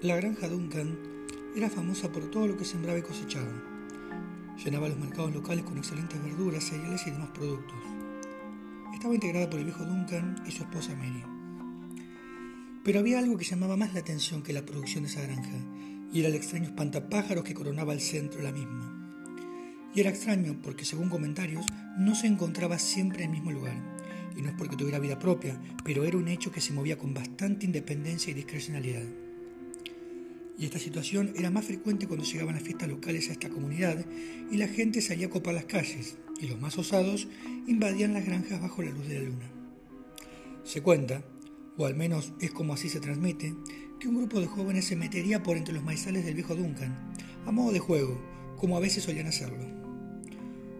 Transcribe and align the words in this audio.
La 0.00 0.14
granja 0.14 0.46
Duncan 0.46 0.96
era 1.56 1.68
famosa 1.68 2.12
por 2.12 2.30
todo 2.30 2.46
lo 2.46 2.56
que 2.56 2.64
sembraba 2.64 3.00
y 3.00 3.02
cosechaba. 3.02 3.50
Llenaba 4.64 4.88
los 4.88 4.96
mercados 4.96 5.34
locales 5.34 5.64
con 5.64 5.76
excelentes 5.76 6.22
verduras, 6.22 6.62
cereales 6.62 7.04
y 7.08 7.10
demás 7.10 7.30
productos. 7.30 7.74
Estaba 8.94 9.14
integrada 9.14 9.50
por 9.50 9.58
el 9.58 9.64
viejo 9.64 9.84
Duncan 9.84 10.40
y 10.46 10.52
su 10.52 10.62
esposa 10.62 10.94
Mary. 10.94 11.24
Pero 12.84 13.00
había 13.00 13.18
algo 13.18 13.36
que 13.36 13.44
llamaba 13.44 13.76
más 13.76 13.92
la 13.92 13.98
atención 13.98 14.44
que 14.44 14.52
la 14.52 14.64
producción 14.64 15.02
de 15.02 15.10
esa 15.10 15.22
granja, 15.22 15.58
y 16.12 16.20
era 16.20 16.28
el 16.28 16.36
extraño 16.36 16.66
espantapájaros 16.66 17.42
que 17.42 17.54
coronaba 17.54 17.92
el 17.92 18.00
centro 18.00 18.38
de 18.38 18.44
la 18.44 18.52
misma. 18.52 19.34
Y 19.96 19.98
era 19.98 20.10
extraño 20.10 20.60
porque, 20.62 20.84
según 20.84 21.08
comentarios, 21.08 21.66
no 21.98 22.14
se 22.14 22.28
encontraba 22.28 22.78
siempre 22.78 23.24
en 23.24 23.30
el 23.30 23.36
mismo 23.36 23.50
lugar. 23.50 23.74
Y 24.36 24.42
no 24.42 24.50
es 24.50 24.54
porque 24.56 24.76
tuviera 24.76 25.00
vida 25.00 25.18
propia, 25.18 25.60
pero 25.82 26.04
era 26.04 26.18
un 26.18 26.28
hecho 26.28 26.52
que 26.52 26.60
se 26.60 26.72
movía 26.72 26.98
con 26.98 27.14
bastante 27.14 27.66
independencia 27.66 28.30
y 28.30 28.34
discrecionalidad. 28.34 29.27
Y 30.58 30.64
esta 30.64 30.80
situación 30.80 31.32
era 31.36 31.50
más 31.50 31.64
frecuente 31.64 32.08
cuando 32.08 32.24
llegaban 32.24 32.56
las 32.56 32.64
fiestas 32.64 32.88
locales 32.88 33.28
a 33.28 33.32
esta 33.32 33.48
comunidad 33.48 34.04
y 34.50 34.56
la 34.56 34.66
gente 34.66 35.00
salía 35.00 35.28
a 35.28 35.30
copar 35.30 35.54
las 35.54 35.66
calles 35.66 36.16
y 36.40 36.48
los 36.48 36.60
más 36.60 36.76
osados 36.76 37.28
invadían 37.68 38.12
las 38.12 38.26
granjas 38.26 38.60
bajo 38.60 38.82
la 38.82 38.90
luz 38.90 39.06
de 39.06 39.20
la 39.20 39.28
luna. 39.28 39.50
Se 40.64 40.82
cuenta, 40.82 41.22
o 41.76 41.86
al 41.86 41.94
menos 41.94 42.32
es 42.40 42.50
como 42.50 42.74
así 42.74 42.88
se 42.88 42.98
transmite, 42.98 43.54
que 44.00 44.08
un 44.08 44.16
grupo 44.16 44.40
de 44.40 44.46
jóvenes 44.46 44.84
se 44.84 44.96
metería 44.96 45.42
por 45.42 45.56
entre 45.56 45.74
los 45.74 45.84
maizales 45.84 46.24
del 46.24 46.34
viejo 46.34 46.56
Duncan, 46.56 47.12
a 47.46 47.52
modo 47.52 47.72
de 47.72 47.78
juego, 47.78 48.20
como 48.56 48.76
a 48.76 48.80
veces 48.80 49.04
solían 49.04 49.28
hacerlo. 49.28 49.64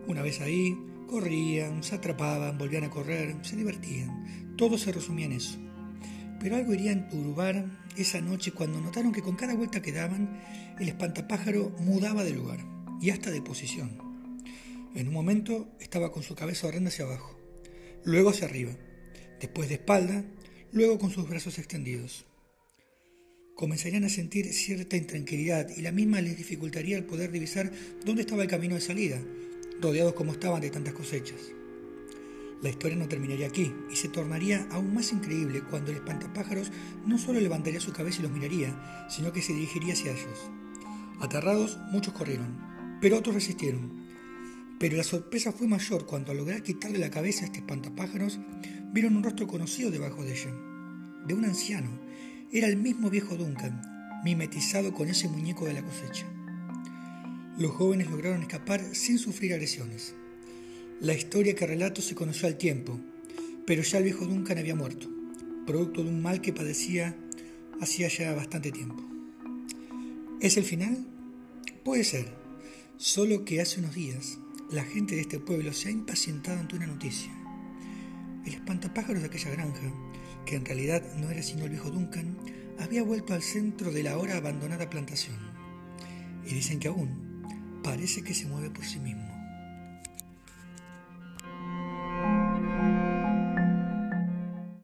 Una 0.09 0.23
vez 0.23 0.41
ahí, 0.41 0.77
corrían, 1.07 1.83
se 1.83 1.95
atrapaban, 1.95 2.59
volvían 2.59 2.85
a 2.85 2.91
correr, 2.91 3.37
se 3.43 3.57
divertían. 3.57 4.57
Todo 4.57 4.77
se 4.77 4.93
resumía 4.93 5.27
en 5.27 5.33
eso. 5.33 5.59
Pero 6.41 6.57
algo 6.57 6.75
iría 6.75 6.91
a 6.91 6.95
enturbar 6.95 7.67
esa 7.97 8.21
noche 8.21 8.53
cuando 8.53 8.81
notaron 8.81 9.13
que 9.13 9.23
con 9.23 9.37
cada 9.37 9.55
vuelta 9.55 9.83
que 9.83 9.93
daban, 9.93 10.41
el 10.79 10.89
espantapájaro 10.89 11.71
mudaba 11.81 12.23
de 12.25 12.33
lugar 12.33 12.61
y 13.01 13.11
hasta 13.11 13.31
de 13.31 13.43
posición. 13.43 13.99
En 14.95 15.09
un 15.09 15.15
momento 15.15 15.69
estaba 15.81 16.13
con 16.13 16.23
su 16.23 16.35
cabeza 16.35 16.67
horrenda 16.67 16.89
hacia 16.89 17.05
abajo, 17.05 17.39
luego 18.05 18.31
hacia 18.31 18.47
arriba, 18.47 18.73
después 19.41 19.69
de 19.69 19.77
espalda, 19.77 20.25
luego 20.73 20.99
con 20.99 21.11
sus 21.11 21.29
brazos 21.29 21.59
extendidos. 21.59 22.25
Comenzarían 23.55 24.05
a 24.05 24.09
sentir 24.09 24.53
cierta 24.53 24.97
intranquilidad 24.97 25.69
y 25.77 25.83
la 25.83 25.91
misma 25.91 26.21
les 26.21 26.37
dificultaría 26.37 26.97
el 26.97 27.05
poder 27.05 27.33
divisar 27.33 27.73
dónde 28.05 28.23
estaba 28.23 28.43
el 28.43 28.49
camino 28.49 28.77
de 28.77 28.81
salida, 28.81 29.21
rodeados 29.81 30.15
como 30.15 30.33
estaban 30.33 30.61
de 30.61 30.71
tantas 30.71 30.95
cosechas. 30.95 31.58
La 32.61 32.71
historia 32.71 32.97
no 32.97 33.09
terminaría 33.09 33.47
aquí 33.47 33.73
y 33.91 33.97
se 33.97 34.09
tornaría 34.09 34.67
aún 34.73 34.93
más 34.93 35.13
increíble 35.13 35.63
cuando 35.63 35.93
el 35.93 35.99
espantapájaros 35.99 36.73
no 37.07 37.17
solo 37.17 37.41
levantaría 37.41 37.81
su 37.81 37.93
cabeza 37.93 38.19
y 38.19 38.23
los 38.23 38.33
miraría, 38.33 39.07
sino 39.09 39.33
que 39.33 39.43
se 39.43 39.53
dirigiría 39.53 39.93
hacia 39.93 40.13
ellos. 40.13 40.51
Aterrados, 41.21 41.79
muchos 41.93 42.15
corrieron, 42.15 42.59
pero 43.01 43.19
otros 43.19 43.37
resistieron. 43.37 44.09
Pero 44.81 44.97
la 44.97 45.05
sorpresa 45.05 45.53
fue 45.53 45.69
mayor 45.69 46.07
cuando 46.07 46.33
al 46.33 46.39
lograr 46.39 46.63
quitarle 46.63 46.99
la 46.99 47.11
cabeza 47.11 47.43
a 47.43 47.47
este 47.47 47.59
espantapájaros, 47.59 48.41
vieron 48.93 49.17
un 49.17 49.23
rostro 49.23 49.47
conocido 49.47 49.91
debajo 49.91 50.25
de 50.25 50.33
ella, 50.33 50.53
de 51.27 51.35
un 51.35 51.45
anciano. 51.45 51.91
Era 52.51 52.67
el 52.67 52.77
mismo 52.77 53.11
viejo 53.11 53.37
Duncan, 53.37 53.83
mimetizado 54.25 54.93
con 54.93 55.09
ese 55.09 55.29
muñeco 55.29 55.65
de 55.67 55.75
la 55.75 55.83
cosecha. 55.83 56.27
Los 57.57 57.73
jóvenes 57.73 58.11
lograron 58.11 58.43
escapar 58.43 58.81
sin 58.95 59.19
sufrir 59.19 59.53
agresiones. 59.53 60.15
La 61.01 61.15
historia 61.15 61.55
que 61.55 61.65
relato 61.65 62.03
se 62.03 62.17
conoció 62.17 62.49
al 62.49 62.59
tiempo, 62.59 62.99
pero 63.65 63.85
ya 63.85 63.99
el 63.99 64.05
viejo 64.05 64.27
Duncan 64.27 64.59
había 64.59 64.75
muerto, 64.75 65.09
producto 65.65 66.03
de 66.03 66.11
un 66.11 66.21
mal 66.21 66.41
que 66.41 66.53
padecía 66.53 67.15
hacía 67.81 68.09
ya 68.09 68.35
bastante 68.35 68.73
tiempo. 68.73 69.01
¿Es 70.41 70.57
el 70.57 70.65
final? 70.65 71.07
Puede 71.85 72.03
ser, 72.03 72.27
solo 72.97 73.45
que 73.45 73.61
hace 73.61 73.79
unos 73.79 73.95
días 73.95 74.39
la 74.73 74.83
gente 74.83 75.15
de 75.15 75.21
este 75.21 75.39
pueblo 75.39 75.73
se 75.73 75.87
ha 75.87 75.93
impacientado 75.93 76.59
ante 76.59 76.75
una 76.75 76.89
noticia. 76.89 77.31
El 78.45 78.55
espantapájaros 78.55 79.23
de 79.23 79.29
aquella 79.29 79.53
granja, 79.53 79.93
que 80.47 80.57
en 80.57 80.65
realidad 80.65 81.15
no 81.15 81.31
era 81.31 81.45
sino 81.45 81.67
el 81.67 81.71
viejo 81.71 81.93
Duncan, 81.93 82.37
había 82.81 83.05
vuelto 83.05 83.35
al 83.35 83.43
centro 83.43 83.93
de 83.93 84.03
la 84.03 84.15
ahora 84.15 84.37
abandonada 84.37 84.91
plantación. 84.91 85.37
Y 86.45 86.55
dicen 86.55 86.81
que 86.81 86.89
aún 86.89 87.45
parece 87.85 88.23
que 88.23 88.35
se 88.35 88.47
mueve 88.47 88.71
por 88.71 88.85
sí 88.85 88.99
mismo. 88.99 89.38